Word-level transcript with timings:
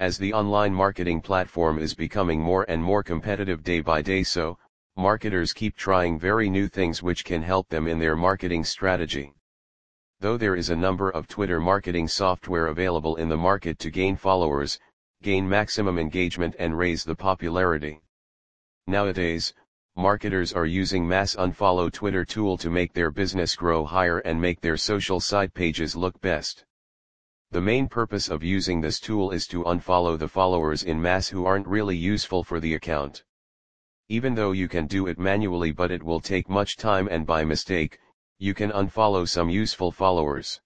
As 0.00 0.18
the 0.18 0.32
online 0.32 0.74
marketing 0.74 1.20
platform 1.20 1.78
is 1.78 1.94
becoming 1.94 2.40
more 2.40 2.64
and 2.68 2.82
more 2.82 3.04
competitive 3.04 3.62
day 3.62 3.80
by 3.80 4.02
day 4.02 4.24
so, 4.24 4.58
marketers 4.96 5.52
keep 5.52 5.76
trying 5.76 6.18
very 6.18 6.50
new 6.50 6.66
things 6.66 7.00
which 7.00 7.24
can 7.24 7.42
help 7.42 7.68
them 7.68 7.86
in 7.86 8.00
their 8.00 8.16
marketing 8.16 8.64
strategy. 8.64 9.32
Though 10.18 10.36
there 10.36 10.56
is 10.56 10.68
a 10.68 10.74
number 10.74 11.10
of 11.10 11.28
Twitter 11.28 11.60
marketing 11.60 12.08
software 12.08 12.66
available 12.66 13.14
in 13.14 13.28
the 13.28 13.36
market 13.36 13.78
to 13.78 13.90
gain 13.90 14.16
followers, 14.16 14.80
gain 15.22 15.48
maximum 15.48 15.96
engagement 16.00 16.56
and 16.58 16.76
raise 16.76 17.04
the 17.04 17.14
popularity. 17.14 18.00
Nowadays, 18.88 19.54
marketers 19.94 20.52
are 20.52 20.66
using 20.66 21.06
mass 21.06 21.36
unfollow 21.36 21.88
Twitter 21.92 22.24
tool 22.24 22.58
to 22.58 22.68
make 22.68 22.92
their 22.94 23.12
business 23.12 23.54
grow 23.54 23.84
higher 23.84 24.18
and 24.18 24.40
make 24.40 24.60
their 24.60 24.76
social 24.76 25.20
site 25.20 25.54
pages 25.54 25.94
look 25.94 26.20
best. 26.20 26.64
The 27.54 27.60
main 27.60 27.86
purpose 27.86 28.28
of 28.28 28.42
using 28.42 28.80
this 28.80 28.98
tool 28.98 29.30
is 29.30 29.46
to 29.46 29.62
unfollow 29.62 30.18
the 30.18 30.26
followers 30.26 30.82
in 30.82 31.00
mass 31.00 31.28
who 31.28 31.46
aren't 31.46 31.68
really 31.68 31.96
useful 31.96 32.42
for 32.42 32.58
the 32.58 32.74
account. 32.74 33.22
Even 34.08 34.34
though 34.34 34.50
you 34.50 34.66
can 34.66 34.88
do 34.88 35.06
it 35.06 35.20
manually 35.20 35.70
but 35.70 35.92
it 35.92 36.02
will 36.02 36.18
take 36.20 36.48
much 36.48 36.76
time 36.76 37.06
and 37.08 37.24
by 37.24 37.44
mistake, 37.44 38.00
you 38.38 38.54
can 38.54 38.72
unfollow 38.72 39.28
some 39.28 39.48
useful 39.48 39.92
followers. 39.92 40.60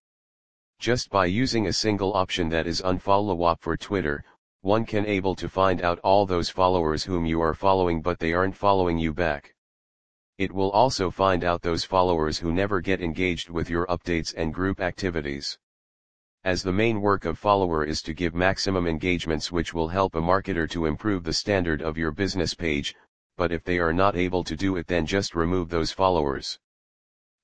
Just 0.79 1.11
by 1.11 1.27
using 1.27 1.67
a 1.67 1.75
single 1.75 2.15
option 2.15 2.49
that 2.49 2.67
is 2.67 2.81
unfollow 2.81 3.53
app 3.53 3.61
for 3.61 3.77
Twitter, 3.77 4.25
one 4.63 4.87
can 4.87 5.05
able 5.05 5.35
to 5.35 5.47
find 5.47 5.83
out 5.83 5.99
all 5.99 6.25
those 6.25 6.49
followers 6.49 7.05
whom 7.05 7.27
you 7.27 7.41
are 7.43 7.53
following 7.53 8.01
but 8.01 8.19
they 8.19 8.33
aren't 8.33 8.57
following 8.57 8.97
you 8.97 9.13
back. 9.13 9.55
It 10.39 10.53
will 10.53 10.71
also 10.71 11.11
find 11.11 11.45
out 11.45 11.61
those 11.61 11.85
followers 11.85 12.39
who 12.39 12.51
never 12.51 12.81
get 12.81 13.03
engaged 13.03 13.51
with 13.51 13.69
your 13.69 13.87
updates 13.89 14.33
and 14.35 14.55
group 14.55 14.81
activities 14.81 15.59
as 16.45 16.63
the 16.63 16.73
main 16.73 17.01
work 17.01 17.25
of 17.25 17.39
follower 17.39 17.85
is 17.85 18.01
to 18.03 18.15
give 18.15 18.35
maximum 18.35 18.87
engagements 18.87 19.51
which 19.51 19.75
will 19.75 19.89
help 19.89 20.15
a 20.15 20.21
marketer 20.21 20.71
to 20.71 20.87
improve 20.87 21.25
the 21.25 21.33
standard 21.33 21.83
of 21.83 21.99
your 21.99 22.13
business 22.13 22.55
page, 22.55 22.95
but 23.37 23.53
if 23.53 23.65
they 23.65 23.79
are 23.79 23.93
not 23.93 24.17
able 24.17 24.45
to 24.45 24.57
do 24.57 24.77
it 24.77 24.87
then 24.87 25.05
just 25.05 25.35
remove 25.35 25.69
those 25.69 25.93
followers. 25.93 26.59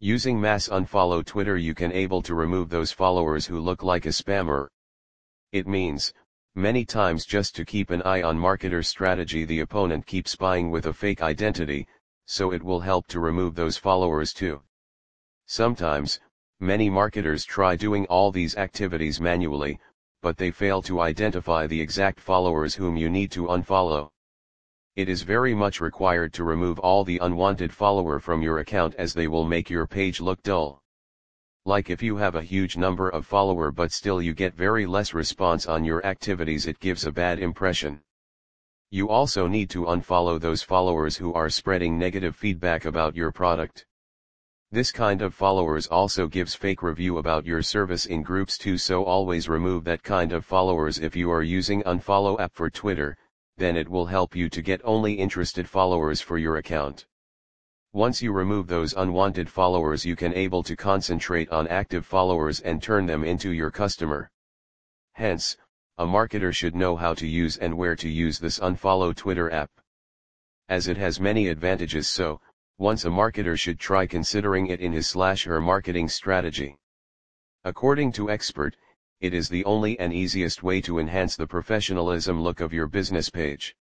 Using 0.01 0.41
mass 0.41 0.69
unfollow 0.69 1.25
Twitter 1.25 1.57
you 1.57 1.75
can 1.75 1.93
able 1.93 2.21
to 2.23 2.35
remove 2.35 2.69
those 2.69 2.93
followers 2.93 3.47
who 3.47 3.59
look 3.59 3.83
like 3.83 4.07
a 4.07 4.11
spammer. 4.11 4.69
It 5.53 5.67
means, 5.67 6.13
many 6.55 6.85
times 6.85 7.25
just 7.25 7.55
to 7.57 7.65
keep 7.65 7.91
an 7.91 8.03
eye 8.03 8.23
on 8.23 8.39
marketer 8.39 8.85
strategy 8.85 9.45
the 9.45 9.61
opponent 9.61 10.07
keeps 10.07 10.33
spying 10.33 10.71
with 10.71 10.87
a 10.87 10.93
fake 10.93 11.23
identity, 11.23 11.87
so 12.27 12.53
it 12.53 12.63
will 12.63 12.81
help 12.81 13.07
to 13.09 13.21
remove 13.21 13.55
those 13.55 13.77
followers 13.77 14.33
too. 14.33 14.63
Sometimes, 15.47 16.21
Many 16.61 16.89
marketers 16.89 17.45
try 17.45 17.77
doing 17.77 18.07
all 18.07 18.31
these 18.31 18.57
activities 18.57 19.21
manually, 19.21 19.79
but 20.23 20.37
they 20.37 20.51
fail 20.51 20.81
to 20.83 21.01
identify 21.01 21.67
the 21.67 21.81
exact 21.81 22.21
followers 22.21 22.75
whom 22.75 22.97
you 22.97 23.11
need 23.11 23.31
to 23.33 23.49
unfollow. 23.49 24.11
It 24.97 25.09
is 25.09 25.23
very 25.23 25.55
much 25.55 25.81
required 25.81 26.33
to 26.35 26.45
remove 26.45 26.79
all 26.79 27.03
the 27.03 27.19
unwanted 27.19 27.73
follower 27.73 28.21
from 28.21 28.41
your 28.41 28.61
account 28.61 28.95
as 28.95 29.13
they 29.13 29.27
will 29.27 29.45
make 29.45 29.69
your 29.69 29.87
page 29.87 30.21
look 30.21 30.43
dull. 30.45 30.81
Like 31.67 31.91
if 31.91 32.03
you 32.03 32.17
have 32.17 32.37
a 32.37 32.43
huge 32.43 32.77
number 32.77 33.09
of 33.09 33.27
follower 33.27 33.73
but 33.73 33.91
still 33.91 34.23
you 34.23 34.35
get 34.35 34.55
very 34.55 34.87
less 34.87 35.13
response 35.13 35.67
on 35.67 35.85
your 35.85 36.07
activities 36.07 36.67
it 36.67 36.79
gives 36.79 37.05
a 37.05 37.11
bad 37.13 37.41
impression. 37.41 38.01
You 38.91 39.09
also 39.09 39.49
need 39.49 39.71
to 39.71 39.87
unfollow 39.87 40.41
those 40.41 40.63
followers 40.63 41.17
who 41.17 41.35
are 41.35 41.51
spreading 41.51 41.99
negative 41.99 42.37
feedback 42.37 42.85
about 42.85 43.17
your 43.17 43.33
product. 43.33 43.87
This 44.75 44.91
kind 44.91 45.23
of 45.23 45.33
followers 45.33 45.87
also 45.87 46.27
gives 46.27 46.57
fake 46.57 46.83
review 46.83 47.19
about 47.19 47.47
your 47.47 47.63
service 47.63 48.07
in 48.07 48.25
groups 48.25 48.59
too 48.59 48.77
so 48.77 49.05
always 49.05 49.49
remove 49.49 49.85
that 49.85 50.03
kind 50.03 50.33
of 50.33 50.45
followers 50.45 50.99
if 50.99 51.15
you 51.15 51.31
are 51.31 51.45
using 51.45 51.81
unfollow 51.85 52.41
app 52.41 52.53
for 52.53 52.69
Twitter, 52.69 53.17
then 53.57 53.77
it 53.77 53.89
will 53.89 54.07
help 54.07 54.35
you 54.35 54.49
to 54.49 54.61
get 54.61 54.81
only 54.83 55.13
interested 55.13 55.69
followers 55.69 56.21
for 56.21 56.39
your 56.39 56.57
account. 56.57 57.07
Once 57.93 58.21
you 58.21 58.33
remove 58.33 58.67
those 58.67 58.95
unwanted 58.95 59.49
followers 59.49 60.05
you 60.05 60.17
can 60.17 60.35
able 60.35 60.65
to 60.65 60.75
concentrate 60.75 61.49
on 61.51 61.69
active 61.69 62.05
followers 62.05 62.59
and 62.59 62.83
turn 62.83 63.07
them 63.07 63.23
into 63.23 63.53
your 63.53 63.71
customer. 63.71 64.29
Hence, 65.13 65.57
a 65.99 66.05
marketer 66.05 66.53
should 66.53 66.75
know 66.75 66.97
how 66.97 67.15
to 67.15 67.29
use 67.29 67.59
and 67.59 67.79
where 67.79 67.95
to 67.95 68.09
use 68.09 68.41
this 68.41 68.59
unfollow 68.59 69.15
Twitter 69.15 69.53
app. 69.53 69.71
As 70.69 70.89
it 70.89 70.97
has 70.97 71.21
many 71.21 71.47
advantages 71.47 72.09
so, 72.09 72.41
once 72.79 73.05
a 73.05 73.09
marketer 73.09 73.57
should 73.57 73.79
try 73.79 74.07
considering 74.07 74.67
it 74.67 74.81
in 74.81 74.93
his 74.93 75.07
slash 75.07 75.45
her 75.45 75.61
marketing 75.61 76.09
strategy. 76.09 76.77
According 77.65 78.13
to 78.13 78.31
expert, 78.31 78.77
it 79.21 79.33
is 79.33 79.49
the 79.49 79.65
only 79.65 79.99
and 79.99 80.13
easiest 80.13 80.63
way 80.63 80.81
to 80.81 80.99
enhance 80.99 81.37
the 81.37 81.47
professionalism 81.47 82.43
look 82.43 82.61
of 82.61 82.73
your 82.73 82.89
business 82.89 83.31
page. 83.31 83.77